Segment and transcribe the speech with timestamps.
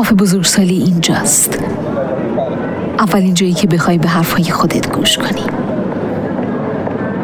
[0.00, 1.58] کاف بزرگسالی اینجاست.
[2.98, 5.44] اولین جایی که بخوای به حرفهای خودت گوش کنی.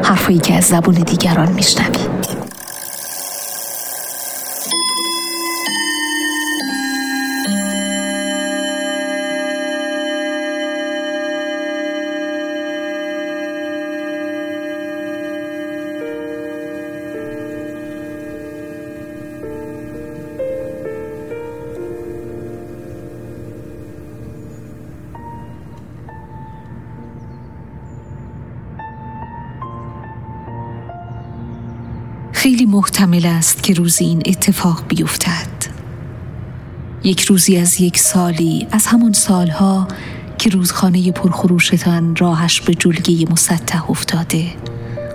[0.04, 2.15] حرفایی که از زبون دیگران میشنوی.
[32.36, 35.48] خیلی محتمل است که روزی این اتفاق بیفتد.
[37.04, 39.88] یک روزی از یک سالی از همون سالها
[40.38, 44.44] که روزخانه پرخروشتان راهش به جلگه مسطح افتاده.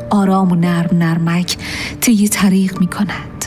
[0.09, 1.57] آرام و نرم نرمک
[2.01, 3.45] طی طریق می کند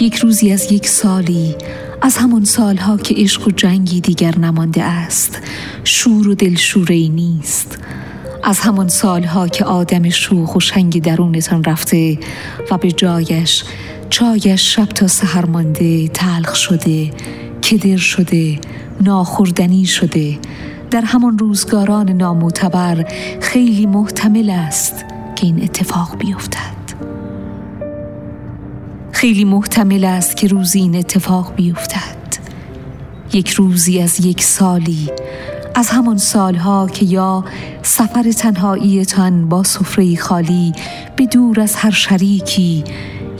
[0.00, 1.54] یک روزی از یک سالی
[2.02, 5.38] از همون سالها که عشق و جنگی دیگر نمانده است
[5.84, 7.78] شور و دلشوره نیست.
[8.42, 12.18] از همان سالها که آدم شوخ و شنگ درونتان رفته
[12.70, 13.64] و به جایش
[14.10, 17.10] چایش شب تا سهر مانده تلخ شده
[17.62, 18.58] کدر شده
[19.00, 20.38] ناخوردنی شده.
[20.90, 23.04] در همان روزگاران نامعتبر
[23.40, 25.04] خیلی محتمل است
[25.36, 26.76] که این اتفاق بیفتد.
[29.12, 32.16] خیلی محتمل است که روزی این اتفاق بیفتد.
[33.32, 35.08] یک روزی از یک سالی
[35.78, 37.44] از همان سالها که یا
[37.82, 40.72] سفر تنهاییتان با سفره خالی
[41.16, 42.84] به دور از هر شریکی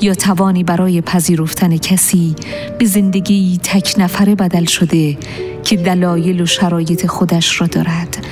[0.00, 2.34] یا توانی برای پذیرفتن کسی
[2.78, 5.18] به زندگی تک نفره بدل شده
[5.64, 8.26] که دلایل و شرایط خودش را دارد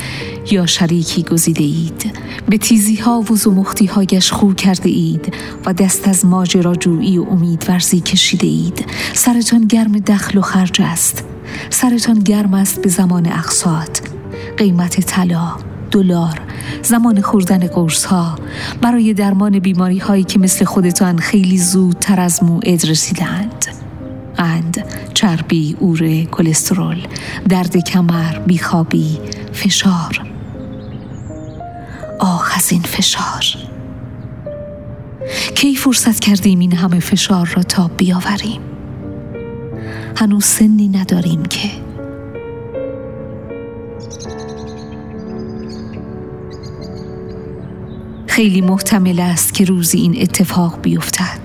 [0.50, 2.18] یا شریکی گزیده اید.
[2.48, 5.34] به تیزی ها و زمختی هایش خو کرده اید
[5.66, 8.86] و دست از ماجراجویی و امیدورزی کشیده اید.
[9.14, 11.33] سرتان گرم دخل و خرج است.
[11.70, 14.00] سرتان گرم است به زمان اقساط.
[14.56, 15.56] قیمت طلا
[15.90, 16.40] دلار
[16.82, 18.38] زمان خوردن قرص ها
[18.82, 23.66] برای درمان بیماری هایی که مثل خودتان خیلی زودتر از موعد رسیدند
[24.36, 27.06] قند، چربی، اوره، کلسترول،
[27.48, 29.18] درد کمر، بیخوابی،
[29.52, 30.22] فشار.
[32.20, 33.44] آخ از این فشار.
[35.54, 38.60] کی فرصت کردیم این همه فشار را تا بیاوریم؟
[40.16, 41.70] هنوز سنی نداریم که.
[48.26, 51.40] خیلی محتمل است که روزی این اتفاق بیفتد.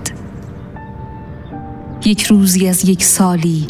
[2.04, 3.66] یک روزی از یک سالی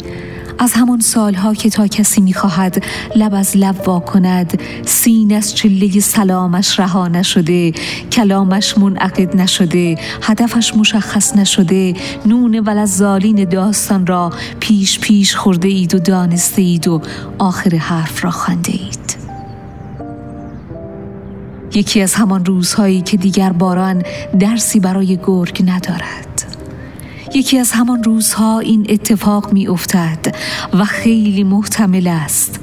[0.61, 2.83] از همان سالها که تا کسی می‌خواهد
[3.15, 7.71] لب از لب وا کند سین از چله سلامش رها نشده
[8.11, 11.93] کلامش منعقد نشده هدفش مشخص نشده
[12.25, 17.01] نون ولزالین داستان را پیش پیش خورده اید و دانسته اید و
[17.37, 19.17] آخر حرف را خانده اید.
[21.73, 24.03] یکی از همان روزهایی که دیگر باران
[24.39, 26.50] درسی برای گرگ ندارد.
[27.33, 30.35] یکی از همان روزها این اتفاق می افتد
[30.73, 32.59] و خیلی محتمل است.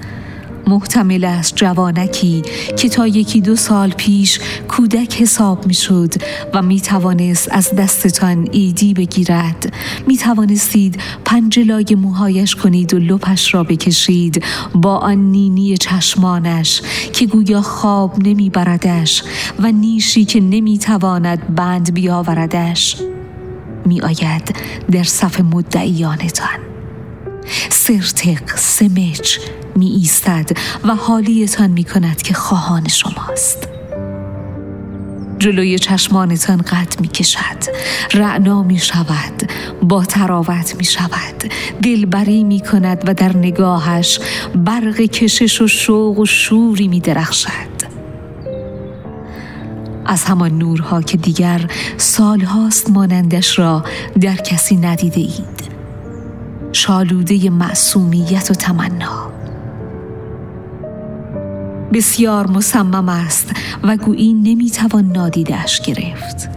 [0.67, 2.43] محتمل است جوانکی
[2.77, 6.15] که تا یکی دو سال پیش کودک حساب می شد
[6.55, 9.73] و می توانست از دستتان ایدی بگیرد.
[10.07, 17.63] می توانستید پنجلای موهایش کنید و لپش را بکشید با آن نینی چشمانش که گویا
[17.63, 19.23] خواب نمی بردش
[19.59, 22.97] و نیشی که نمی تواند بند بیاوردش.
[23.89, 24.57] می آید
[24.91, 26.59] در صف مدعیانتان.
[27.71, 29.39] سرتق سمچ
[29.77, 30.51] می ایستد
[30.85, 33.69] و حالیتان می کند که خواهان شماست.
[35.39, 37.65] جلوی چشمانتان قد می کشد
[38.15, 44.21] رعنا می شود با تراوت می شود دلبری می کند و در نگاهش
[44.55, 47.78] برق کشش و شوق و شوری می درخشد
[50.09, 53.85] از همان نورها که دیگر سالهاست مانندش را
[54.21, 55.69] در کسی ندیده اید.
[56.73, 59.31] شالوده معصومیت و تمنا.
[61.93, 63.51] بسیار مصمم است
[63.83, 66.49] و گویی نمی‌توان نادیدش گرفت.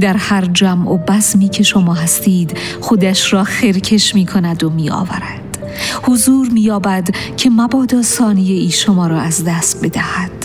[0.00, 4.90] در هر جمع و بزمی که شما هستید خودش را خرکش می کند و می
[4.90, 5.58] آورد
[6.02, 6.70] حضور می
[7.36, 10.35] که مبادا ثانیه ای شما را از دست بدهد.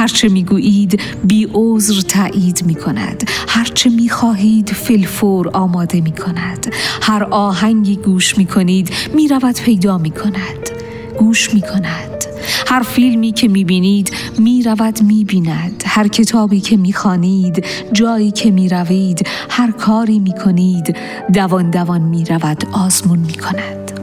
[0.00, 7.24] هرچه می‌گویید بی عذر تایید می کند هرچه می خواهید فلفور آماده می کند هر
[7.24, 10.70] آهنگی گوش می کنید می رود پیدا می کند
[11.18, 12.24] گوش می کند
[12.66, 15.82] هر فیلمی که می‌بینید می‌رود می‌بیند.
[15.86, 20.96] هر کتابی که می‌خوانید جایی که می‌روید هر کاری می‌کنید
[21.32, 24.00] دوان دوان می‌رود آزمون می‌کند.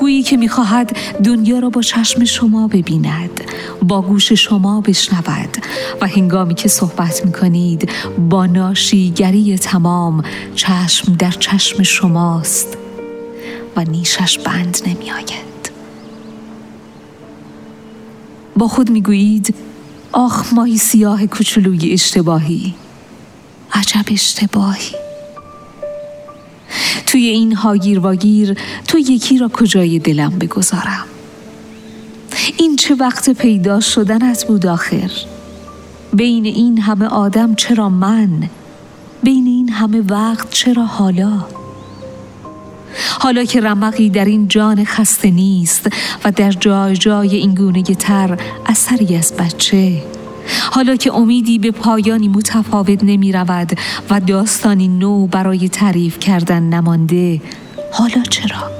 [0.00, 3.40] گویی که می‌خواهد دنیا را با چشم شما ببیند
[3.82, 5.56] با گوش شما بشنود
[6.00, 7.90] و هنگامی که صحبت می‌کنید
[8.30, 10.24] با ناشیگری تمام
[10.54, 12.78] چشم در چشم شماست
[13.76, 15.70] و نیشش بند نمیآید.
[18.56, 19.54] با خود می‌گویید
[20.12, 22.74] آخ ماهی سیاه کوچولوی اشتباهی
[23.72, 25.11] عجب اشتباهی.
[27.12, 31.04] توی این هاگیر واگیر تو یکی را کجای دلم بگذارم؟
[32.56, 35.10] این چه وقت پیدا شدنت بود آخر؟
[36.12, 38.48] بین این همه آدم چرا من؟
[39.22, 41.44] بین این همه وقت چرا حالا؟
[43.20, 45.88] حالا که رمقی در این جان خسته نیست
[46.24, 50.02] و در جای جای این گونه تر اثری از بچه
[50.70, 53.78] حالا که امیدی به پایانی متفاوت نمی رود
[54.10, 57.40] و داستانی نو برای تعریف کردن نمانده
[57.92, 58.70] حالا چرا؟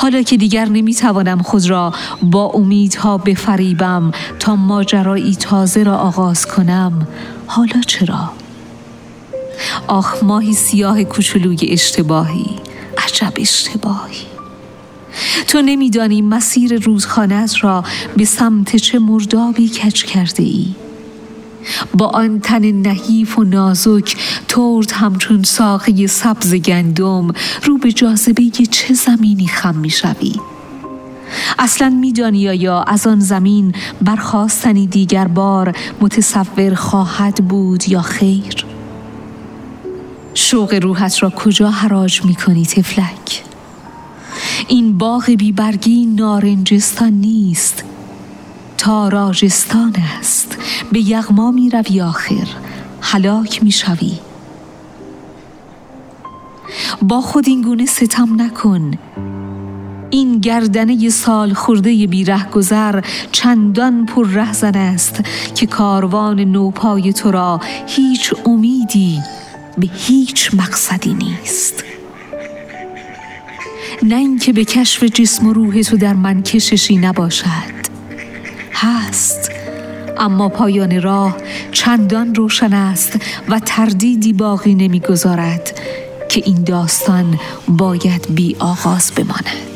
[0.00, 1.92] حالا که دیگر نمی توانم خود را
[2.22, 7.06] با امیدها بفریبم تا ماجرایی تازه را آغاز کنم
[7.46, 8.30] حالا چرا؟
[9.86, 12.46] آخ ماهی سیاه کوچولوی اشتباهی
[12.98, 14.29] عجب اشتباهی
[15.48, 17.84] تو نمیدانی مسیر روزخانت را
[18.16, 20.74] به سمت چه مردابی کچ کرده ای
[21.94, 24.16] با آن تن نحیف و نازک
[24.48, 27.28] ترد همچون ساقه سبز گندم
[27.64, 30.32] رو به جاذبه چه زمینی خم می شوی؟
[31.58, 38.64] اصلا میدانی یا از آن زمین برخواستنی دیگر بار متصور خواهد بود یا خیر؟
[40.34, 43.49] شوق روحت را کجا حراج می کنی تفلک؟
[44.70, 47.84] این باغ بیبرگی نارنجستان نیست.
[48.78, 50.58] تاراجستان است.
[50.92, 52.46] به یغما می روی آخر.
[53.00, 54.12] حلاک می شوی.
[57.02, 58.98] با خود این گونه ستم نکن.
[60.10, 65.20] این گردنه سال خورده بیره گذر چندان پر رهزن است
[65.54, 69.20] که کاروان نوپای تو را هیچ امیدی
[69.78, 71.84] به هیچ مقصدی نیست.
[74.02, 77.80] نه اینکه به کشف جسم و روح تو در من کششی نباشد.
[78.72, 79.50] هست.
[80.18, 81.36] اما پایان راه
[81.72, 83.18] چندان روشن است
[83.48, 85.80] و تردیدی باقی نمی‌گذارد
[86.28, 87.38] که این داستان
[87.68, 89.69] باید بی آغاز بماند.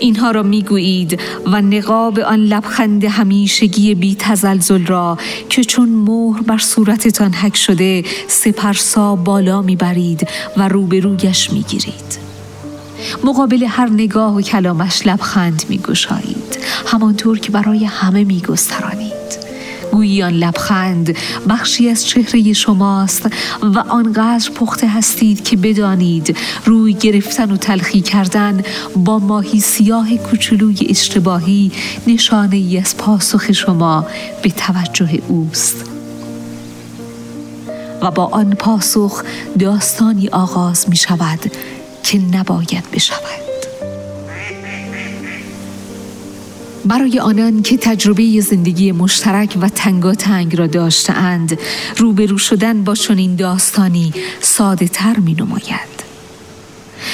[0.00, 5.18] اینها را می‌گویید و نقاب آن لبخند همیشگی بی تزلزل را
[5.48, 12.18] که چون مهر بر صورتتان حک شده سپرسا بالا می‌برید و روبرویش می‌گیرید.
[13.24, 16.58] مقابل هر نگاه و کلامش لبخند میگشایید.
[16.86, 19.11] همانطور که برای همه میگسترانید.
[19.92, 21.16] گویی آن لبخند
[21.48, 23.26] بخشی از چهره شماست
[23.62, 28.62] و آنقدر پخته هستید که بدانید روی گرفتن و تلخی کردن
[28.96, 31.72] با ماهی سیاه کوچولوی اشتباهی
[32.06, 34.06] نشانه ای از پاسخ شما
[34.42, 35.84] به توجه اوست.
[38.02, 39.22] و با آن پاسخ
[39.58, 41.52] داستانی آغاز می شود
[42.02, 43.51] که نباید بشود.
[46.84, 51.58] برای آنان که تجربه زندگی مشترک و تنگاتنگ را داشتهاند
[51.96, 55.92] روبرو شدن با چنین داستانی ساده تر می نماید.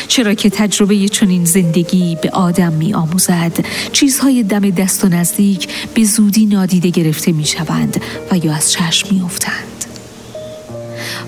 [0.09, 6.05] چرا که تجربه چنین زندگی به آدم می آموزد چیزهای دم دست و نزدیک به
[6.05, 9.78] زودی نادیده گرفته می شوند و یا از چشم می افتند.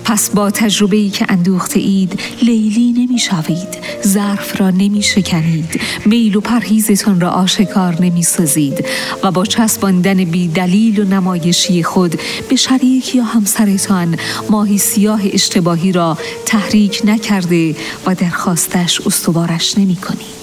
[0.05, 3.77] پس با تجربه ای که اندوخته اید لیلی نمی شوید
[4.07, 8.85] ظرف را نمی شکنید میل و پرهیزتان را آشکار نمی سازید
[9.23, 14.17] و با چسباندن بی دلیل و نمایشی خود به شریک یا همسرتان
[14.49, 20.41] ماهی سیاه اشتباهی را تحریک نکرده و درخواستش استوارش نمی کنید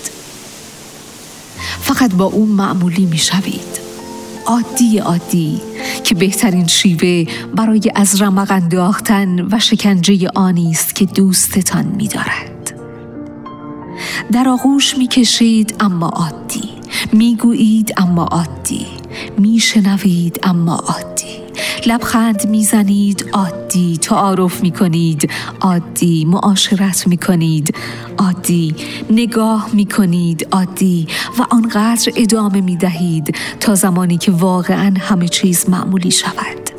[1.80, 3.78] فقط با اون معمولی می شوید
[4.46, 5.67] عادی عادی.
[6.08, 7.24] که بهترین شیوه
[7.54, 12.80] برای از رمق انداختن و شکنجه آنی است که دوستتان می‌دارد.
[14.32, 16.68] در آغوش می‌کشید اما عادی
[17.12, 18.86] می‌گویید اما عادی
[19.38, 21.38] میشنوید اما عادی.
[21.86, 23.96] لبخند می‌زنید عادی.
[23.96, 26.24] تعارف می‌کنید عادی.
[26.24, 27.74] معاشرت می‌کنید
[28.18, 28.74] عادی.
[29.10, 31.06] نگاه می‌کنید عادی.
[31.38, 36.70] و آنقدر ادامه می‌دهید تا زمانی که واقعا همه چیز معمولی شود.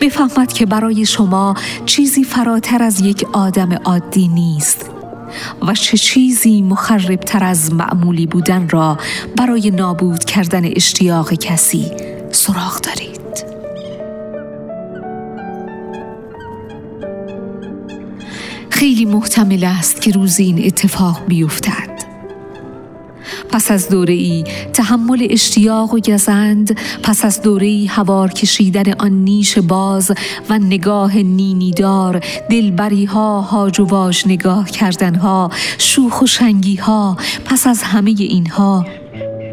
[0.00, 1.54] بفهمد که برای شما
[1.86, 4.90] چیزی فراتر از یک آدم عادی نیست.
[5.62, 8.98] و چه چیزی مخربتر از معمولی بودن را
[9.36, 11.90] برای نابود کردن اشتیاق کسی
[12.32, 13.20] سراغ دارید؟
[18.70, 21.89] خیلی محتمل است که روزی این اتفاق بیفتد.
[23.52, 29.12] پس از دوره ای تحمل اشتیاق و گزند پس از دوره ای هوار کشیدن آن
[29.12, 30.12] نیش باز
[30.50, 37.16] و نگاه نینیدار دلبری ها هاج و واج نگاه کردن ها شوخ و شنگی ها
[37.44, 38.86] پس از همه اینها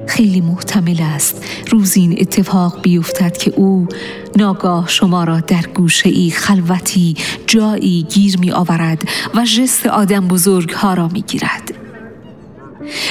[0.07, 3.87] خیلی محتمل است روز این اتفاق بیفتد که او
[4.35, 7.15] ناگاه شما را در گوشه ای خلوتی
[7.47, 9.03] جایی گیر می آورد
[9.35, 11.76] و جست آدم بزرگ ها را می گیرد.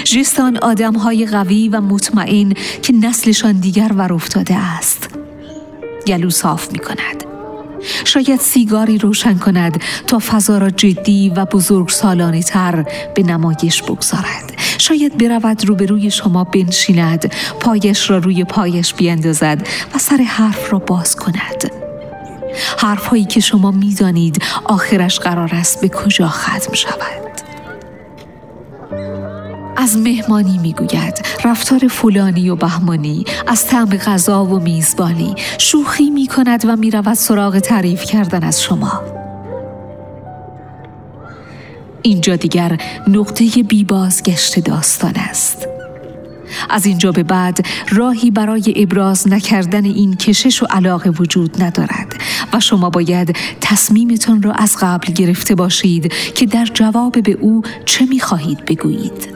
[0.04, 2.52] جستان آدم های قوی و مطمئن
[2.82, 5.08] که نسلشان دیگر ور افتاده است.
[6.06, 7.24] گلو صاف می کند.
[8.04, 14.52] شاید سیگاری روشن کند تا فضا را جدی و بزرگ سالانه تر به نمایش بگذارد.
[14.78, 21.16] شاید برود روبروی شما بنشیند پایش را روی پایش بیندازد و سر حرف را باز
[21.16, 21.70] کند
[22.78, 27.25] حرف هایی که شما می‌دانید آخرش قرار است به کجا ختم شود
[29.76, 35.34] از مهمانی می‌گوید رفتار فلانی و بهمانی از طعم غذا و میزبانی.
[35.58, 39.02] شوخی می کند و می رود سراغ تعریف کردن از شما.
[42.02, 42.78] اینجا دیگر
[43.08, 45.68] نقطه بی بازگشت داستان است.
[46.70, 52.14] از اینجا به بعد راهی برای ابراز نکردن این کشش و علاقه وجود ندارد
[52.52, 58.06] و شما باید تصمیمتان را از قبل گرفته باشید که در جواب به او چه
[58.06, 59.35] می‌خواهید بگویید.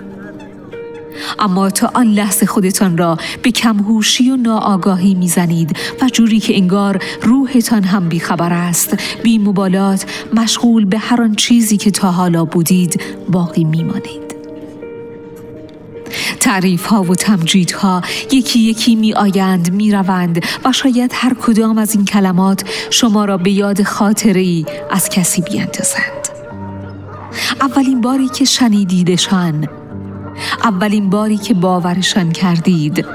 [1.38, 7.02] اما تا آن لحظه خودتان را به کمهوشی و ناآگاهی می‌زنید و جوری که انگار
[7.22, 8.96] روحتان هم بیخبر است.
[9.22, 14.30] بی مبالات مشغول به هر آن چیزی که تا حالا بودید باقی میمانید.
[16.40, 21.78] تعریف ها و تمجید ها یکی یکی می آیند می روند و شاید هر کدام
[21.78, 26.28] از این کلمات شما را به یاد خاطره ای از کسی بیندازند
[27.60, 29.68] اولین باری که شنیدیدشان
[30.64, 33.06] اولین باری که باورشان کردید.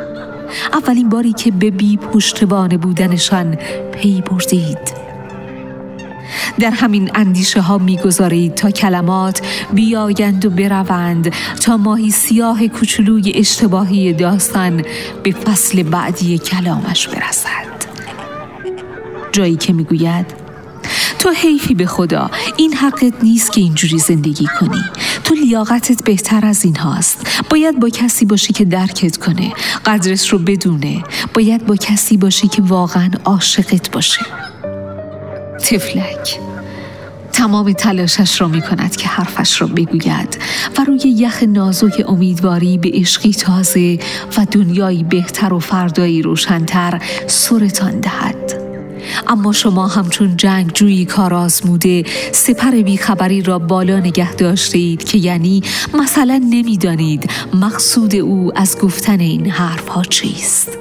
[0.73, 3.55] اولین باری که به بی پشتوانه بودنشان
[3.91, 5.05] پی بردید.
[6.59, 9.41] در همین اندیشه ها می‌گذارید تا کلمات
[9.73, 14.83] بیایند و بروند تا ماهی سیاه کوچولوی اشتباهی داستان
[15.23, 17.75] به فصل بعدی کلامش برسد.
[19.31, 20.25] جایی که می‌گوید
[21.19, 24.83] تو حیفی به خدا این حقت نیست که اینجوری زندگی کنی.
[25.25, 29.53] تو لیاقتت بهتر از این هاست باید با کسی باشی که درکت کنه
[29.85, 31.03] قدرت رو بدونه.
[31.33, 34.21] باید با کسی باشی که واقعا عاشقت باشه.
[35.59, 36.39] تفلک.
[37.31, 40.37] تمام تلاشش را می کند که حرفش را بگوید
[40.77, 43.99] و روی یخ نازک امیدواری به عشقی تازه
[44.37, 48.64] و دنیایی بهتر و فردایی روشنتر سرتان دهد.
[49.27, 55.17] اما شما همچون جنگ جویی کار آزموده سپر بیخبری را بالا نگه داشته اید که
[55.17, 60.77] یعنی مثلا نمی‌دانید مقصود او از گفتن این حرف ها چیست.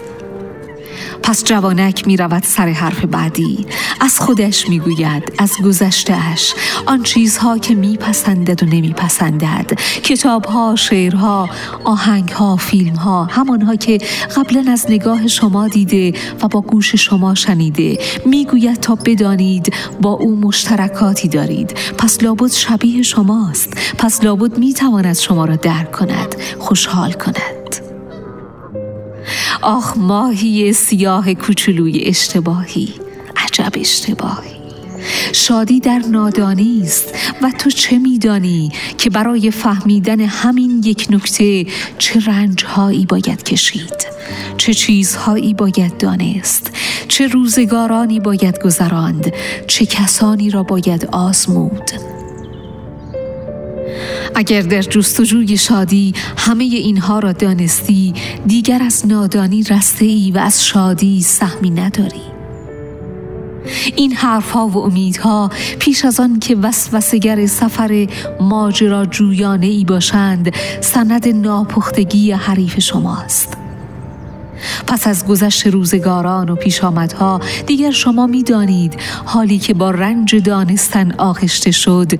[1.24, 3.66] پس جوانک می رود سر حرف بعدی.
[4.00, 6.54] از خودش می گوید از گذشتهش
[6.86, 11.50] آن چیزها که می پسندد و نمی پسندد کتابها، شعرها،
[11.84, 13.98] آهنگها، فیلمها همانها که
[14.36, 16.12] قبلا از نگاه شما دیده
[16.42, 17.98] و با گوش شما شنیده.
[18.26, 21.70] می گوید تا بدانید با او مشترکاتی دارید.
[21.98, 23.72] پس لابد شبیه شماست.
[23.98, 27.63] پس لابد می تواند شما را درک کند خوشحال کند.
[29.64, 32.94] آخ ماهی سیاه کوچولوی اشتباهی
[33.36, 34.50] عجب اشتباهی.
[35.32, 41.66] شادی در نادانی است و تو چه میدانی که برای فهمیدن همین یک نکته
[41.98, 44.06] چه رنجهایی باید کشید
[44.56, 46.70] چه چیزهایی باید دانست
[47.08, 49.32] چه روزگارانی باید گذراند
[49.66, 52.13] چه کسانی را باید آزمود؟
[54.34, 58.14] اگر در جستجوی شادی همه اینها را دانستی
[58.46, 62.34] دیگر از نادانی رسته ای و از شادی سهمی نداری.
[63.96, 68.06] این حرفها و امیدها پیش از آن که وسوسگر سفر
[68.40, 73.56] ماجرا جویانه ای باشند سند ناپختگی حریف شماست.
[74.86, 81.12] پس از گذشت روزگاران و پیشامدها دیگر شما می دانید حالی که با رنج دانستن
[81.12, 82.12] آغشته شد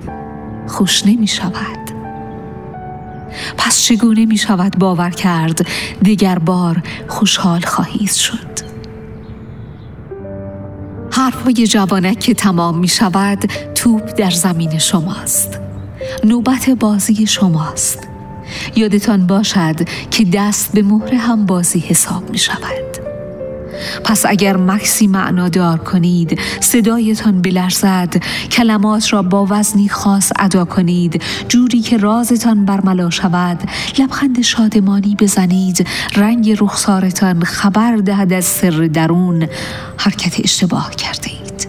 [0.67, 1.84] خوش نمی شود
[3.57, 5.67] پس چگونه می شود باور کرد؟
[6.01, 8.55] دیگر بار خوشحال خواهید شد.
[11.11, 15.59] حرفهای جوانک که تمام می شود توپ در زمین شماست.
[16.23, 18.07] نوبت بازی شماست.
[18.75, 22.94] یادتان باشد که دست به مهر هم بازی حساب می شود
[24.03, 31.79] پس اگر مکسی معنادار کنید صدایتان بلرزد کلمات را با وزنی خاص ادا کنید جوری
[31.79, 33.59] که رازتان برملا شود
[33.99, 39.47] لبخند شادمانی بزنید رنگ رخسارتان خبر دهد از سر درون.
[39.97, 41.67] حرکت اشتباه کرده اید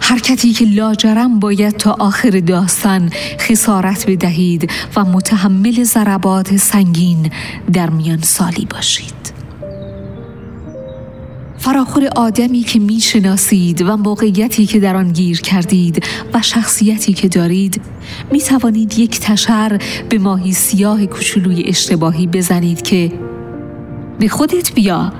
[0.00, 7.30] حرکتی که لاجرم باید تا آخر داستان خسارت بدهید و متحمل ضربات سنگین
[7.72, 9.37] در میان سالی باشید.
[11.58, 17.28] فراخور آدمی که می شناسید و موقعیتی که در آن گیر کردید و شخصیتی که
[17.28, 17.80] دارید
[18.32, 23.12] می توانید یک تشر به ماهی سیاه کوچولوی اشتباهی بزنید که
[24.18, 25.12] به خودت بیا.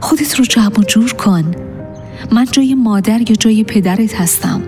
[0.00, 1.54] خودت رو جمع و جور کن.
[2.32, 4.62] من جای مادر یا جای پدرت هستم.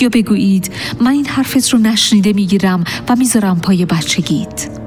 [0.00, 0.70] یا بگویید
[1.00, 4.83] من این حرفت رو نشنیده می‌گیرم و می‌ذارم پای بچگیت.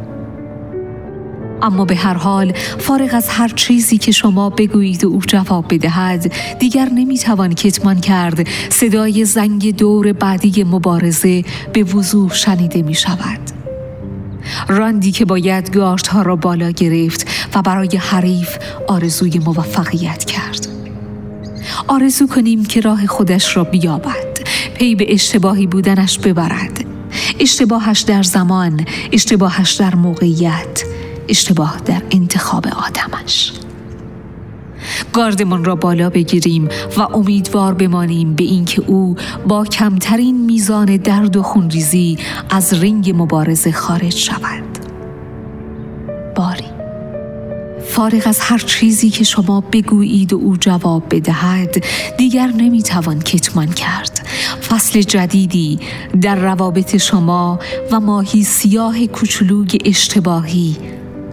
[1.61, 6.31] اما به هر حال فارغ از هر چیزی که شما بگویید و او جواب بدهد
[6.59, 8.47] دیگر نمی‌توان کتمان کرد.
[8.69, 13.39] صدای زنگ دور بعدی مبارزه به وضوح شنیده می شود
[14.67, 20.67] راندی که باید گاشت ها را بالا گرفت و برای حریف آرزوی موفقیت کرد.
[21.87, 24.39] آرزو کنیم که راه خودش را بیابد.
[24.73, 26.85] پی به اشتباهی بودنش ببرد.
[27.39, 30.83] اشتباهش در زمان اشتباهش در موقعیت.
[31.29, 33.51] اشتباه در انتخاب آدمش.
[35.13, 39.15] گاردمان را بالا بگیریم و امیدوار بمانیم به اینکه او
[39.47, 42.17] با کمترین میزان درد و خونریزی
[42.49, 44.63] از رنگ مبارزه خارج شود.
[46.35, 46.65] باری
[47.87, 51.83] فارغ از هر چیزی که شما بگویید و او جواب بدهد
[52.17, 54.27] دیگر نمی‌توان کتمان کرد.
[54.69, 55.79] فصل جدیدی
[56.21, 57.59] در روابط شما
[57.91, 60.77] و ماهی سیاه کوچولوی اشتباهی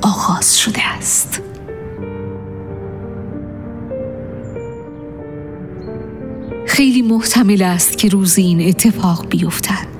[0.04, 1.42] آغاز شده است.
[6.66, 9.94] خیلی محتمل است که روزی این اتفاق بیفتد.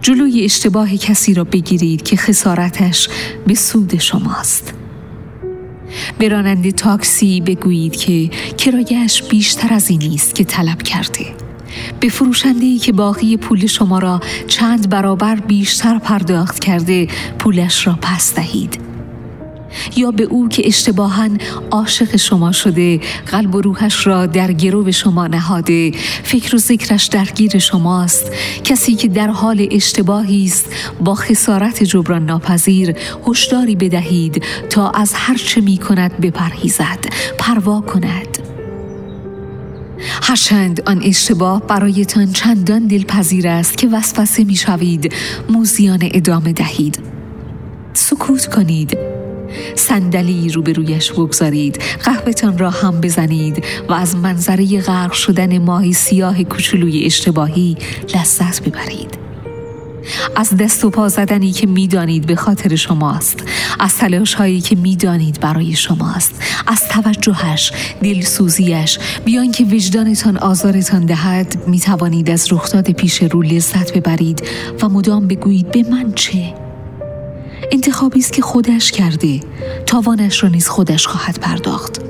[0.00, 3.08] جلوی اشتباه کسی را بگیرید که خسارتش
[3.46, 4.74] به سود شماست.
[6.18, 11.47] به راننده تاکسی بگویید که کرایش بیشتر از این است که طلب کرده.
[12.00, 18.34] به فروشنده که باقی پول شما را چند برابر بیشتر پرداخت کرده پولش را پس
[18.34, 18.88] دهید.
[19.96, 21.28] یا به او که اشتباها
[21.70, 25.90] عاشق شما شده قلب و روحش را در گرو شما نهاده.
[26.22, 28.32] فکر و ذکرش درگیر شماست.
[28.64, 30.66] کسی که در حال اشتباهی است
[31.00, 32.94] با خسارت جبران ناپذیر
[33.26, 36.98] هشداری بدهید تا از هر چه می کند بپرهیزد
[37.38, 38.37] پروا کند.
[40.22, 45.12] هرچند آن اشتباه برایتان چندان دلپذیر است که وسوسه می شوید
[45.48, 46.98] موزیان ادامه دهید.
[47.92, 48.98] سکوت کنید.
[49.74, 51.82] صندلی روبرویش بگذارید.
[52.04, 57.76] قهوهتان را هم بزنید و از منظره غرق شدن ماهی سیاه کوچولوی اشتباهی
[58.14, 59.27] لذت ببرید.
[60.36, 63.42] از دست و پا زدنی که می‌دانید به خاطر شماست.
[63.80, 66.42] از تلاش هایی که می‌دانید برای شماست.
[66.66, 68.98] از توجهش دلسوزیش.
[69.24, 74.42] بیان که وجدانتان آزارتان دهد می توانید از رخداد پیش رو لذت ببرید
[74.82, 76.54] و مدام بگویید به من چه؟
[77.72, 79.40] انتخابی است که خودش کرده.
[79.86, 82.00] تاوانش را نیز خودش خواهد پرداخت.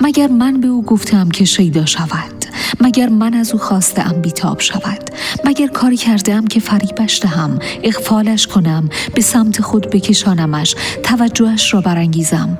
[0.00, 2.37] مگر من به او گفتم که شیدا شود؟
[2.80, 5.10] مگر من از او خواستم بیتاب شود؟
[5.44, 12.58] مگر کاری کردم که فریبش دهم اغفالش کنم به سمت خود بکشانمش توجهش را برانگیزم؟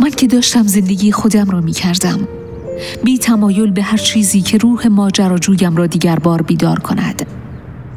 [0.00, 2.28] من که داشتم زندگی خودم را می کردم
[3.04, 7.26] بی تمایل به هر چیزی که روح ماجراجویم را دیگر بار بیدار کند.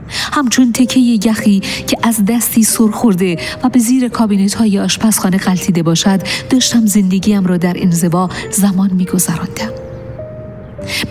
[0.09, 5.83] همچون تکه یخی که از دستی سر خورده و به زیر کابینت های آشپزخانه غلطیده
[5.83, 9.82] باشد داشتم زندگیم را در انزوا زمان می گذراندم.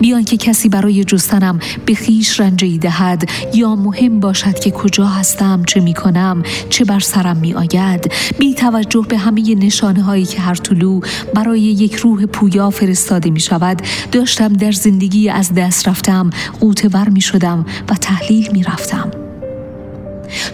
[0.01, 5.63] بیان که کسی برای جستنم به خیش رنجی دهد یا مهم باشد که کجا هستم
[5.67, 10.41] چه می کنم چه بر سرم می آید بی توجه به همه نشانه هایی که
[10.41, 11.01] هر طلو
[11.35, 13.83] برای یک روح پویا فرستاده می شود
[14.13, 16.31] داشتم در زندگی از دست رفتم
[16.61, 19.32] قوتور می شدم و تحلیل می رفتم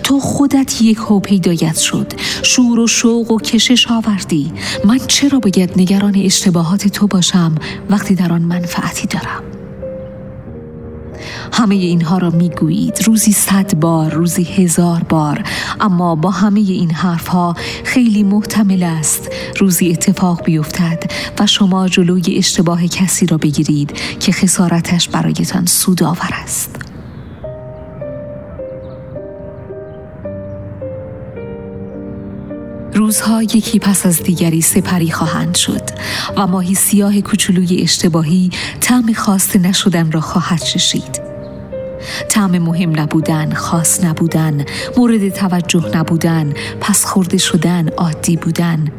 [0.03, 2.13] تو خودت یک هو پیدایت شد.
[2.43, 4.53] شور و شوق و کشش آوردی.
[4.85, 7.55] من چرا باید نگران اشتباهات تو باشم
[7.91, 9.43] وقتی در آن منفعتی دارم؟
[11.53, 13.03] همه اینها را می‌گویید.
[13.05, 15.43] روزی صد بار روزی هزار بار.
[15.81, 22.87] اما با همه این حرفها خیلی محتمل است روزی اتفاق بیفتد و شما جلوی اشتباه
[22.87, 26.88] کسی را بگیرید که خسارتش برایتان سودآور است.
[33.09, 35.83] روزها یکی پس از دیگری سپری خواهند شد
[36.37, 41.21] و ماهی سیاه کوچولوی اشتباهی طعم خواسته نشدن را خواهد چشید
[42.29, 44.65] طعم مهم نبودن، خاص نبودن،
[44.97, 48.93] مورد توجه نبودن، پس خورده شدن، عادی بودن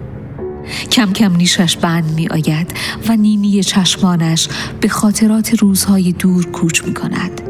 [0.91, 2.73] کم کم نیشش بند می آید
[3.07, 4.47] و نینی چشمانش
[4.81, 7.48] به خاطرات روزهای دور کوچ می کند.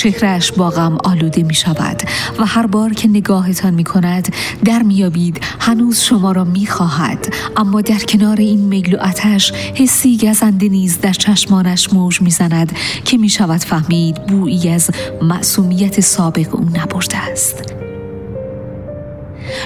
[0.00, 2.02] چهرش با غم آلوده می شود
[2.38, 4.34] و هر بار که نگاهتان می کند
[4.64, 10.18] در میابید هنوز شما را می خواهد اما در کنار این میل و اتش حسی
[10.18, 12.72] گزنده نیز در چشمانش موج می زند
[13.04, 14.90] که می شود فهمید بویی از
[15.22, 17.79] معصومیت سابق او نبرده است.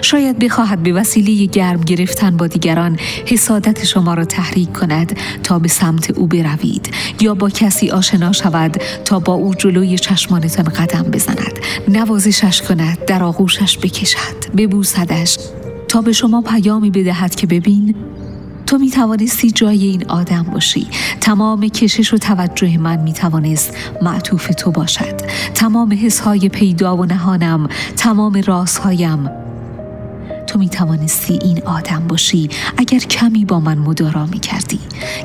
[0.02, 5.68] شاید بخواهد به وسیله گرم گرفتن با دیگران حسادت شما را تحریک کند تا به
[5.68, 11.58] سمت او بروید یا با کسی آشنا شود تا با او جلوی چشمانتان قدم بزند
[11.88, 15.38] نوازشش کند در آغوشش بکشد ببوسدش
[15.88, 17.94] تا به شما پیامی بدهد که ببین
[18.66, 20.86] تو می توانستی جای این آدم باشی
[21.20, 25.16] تمام کشش و توجه من می توانست معطوف تو باشد
[25.54, 29.43] تمام حسهای پیدا و نهانم تمام رازهایم
[30.54, 32.48] تو می توانستی این آدم باشی.
[32.76, 34.80] اگر کمی با من مدارا می کردی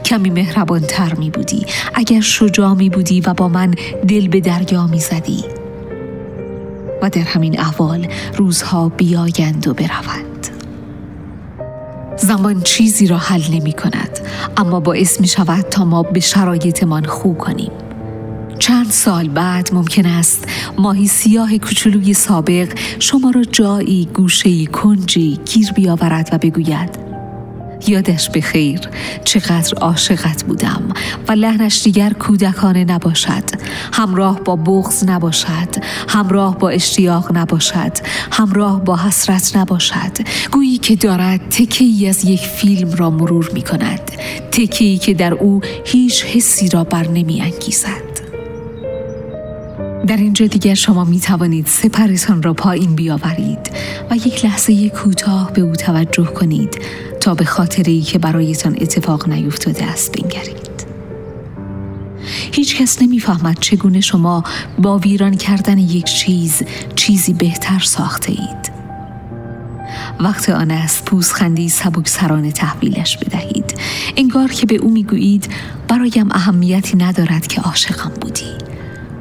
[0.05, 3.73] کمی مهربان تر می بودی اگر شجاع می بودی و با من
[4.07, 5.43] دل به دریا می زدی
[7.01, 10.47] و در همین احوال روزها بیایند و بروند.
[12.17, 14.19] زمان چیزی را حل نمی کند
[14.57, 17.71] اما باعث می شود تا ما به شرایطمان خوب کنیم.
[18.59, 25.71] چند سال بعد ممکن است ماهی سیاه کوچولوی سابق شما را جایی گوشه کنجی گیر
[25.71, 27.09] بیاورد و بگوید
[27.87, 28.79] یادش به خیر
[29.25, 30.89] چقدر عاشقت بودم
[31.27, 33.43] و لحنش دیگر کودکانه نباشد.
[33.93, 37.91] همراه با بغز نباشد همراه با اشتیاق نباشد
[38.31, 40.11] همراه با حسرت نباشد.
[40.51, 44.11] گویی که دارد تکه از یک فیلم را مرور می کند
[44.51, 48.08] تکه که در او هیچ حسی را بر نمی انگیزد
[50.07, 53.71] در اینجا دیگر شما می توانید سپرتان را پایین بیاورید
[54.11, 56.81] و یک لحظه کوتاه به او توجه کنید
[57.19, 60.69] تا به خاطری که برایتان اتفاق نیفتاده است بنگرید.
[62.51, 64.43] هیچ کس نمی‌فهمد چگونه شما
[64.77, 66.63] با ویران کردن یک چیز
[66.95, 68.71] چیزی بهتر ساخته اید.
[70.19, 73.73] وقت آن است پوزخندی سبک سرانه تحویلش بدهید.
[74.17, 75.49] انگار که به او می‌گویید
[75.87, 78.68] برایم اهمیتی ندارد که عاشقم بودی.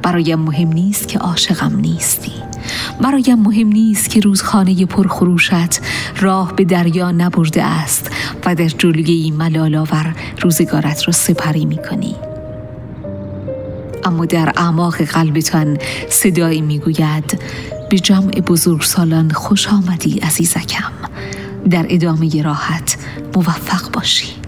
[0.01, 2.31] برایم مهم نیست که عاشقم نیستی.
[3.01, 5.81] برایم مهم نیست که روزخانه پرخروشت
[6.21, 8.11] راه به دریا نبرده است
[8.45, 12.15] و در جلوی ملالاور روزگارت را سپری می کنی.
[14.03, 15.77] اما در اعماق قلبتان
[16.09, 17.41] صدایی می‌گوید
[17.89, 20.91] به جمع بزرگسالان خوش آمدی عزیزکم.
[21.69, 22.97] در ادامه راحت
[23.35, 24.38] موفق باشی.